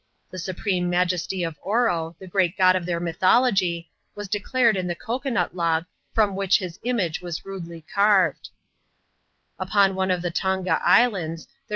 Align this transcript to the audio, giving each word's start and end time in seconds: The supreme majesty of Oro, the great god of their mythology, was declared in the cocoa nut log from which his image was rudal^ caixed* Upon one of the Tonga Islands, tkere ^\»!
The 0.31 0.39
supreme 0.39 0.89
majesty 0.89 1.43
of 1.43 1.59
Oro, 1.61 2.15
the 2.17 2.25
great 2.25 2.57
god 2.57 2.75
of 2.75 2.87
their 2.87 2.99
mythology, 2.99 3.91
was 4.15 4.27
declared 4.27 4.75
in 4.75 4.87
the 4.87 4.95
cocoa 4.95 5.29
nut 5.29 5.55
log 5.55 5.85
from 6.11 6.35
which 6.35 6.57
his 6.57 6.79
image 6.81 7.21
was 7.21 7.41
rudal^ 7.41 7.83
caixed* 7.87 8.49
Upon 9.59 9.93
one 9.93 10.09
of 10.09 10.23
the 10.23 10.31
Tonga 10.31 10.81
Islands, 10.83 11.45
tkere 11.45 11.49
^\»! 11.49 11.49